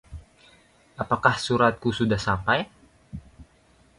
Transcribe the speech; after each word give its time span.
apakah 1.03 1.35
suratku 1.45 1.89
sudah 1.99 2.17
sampai? 2.27 2.59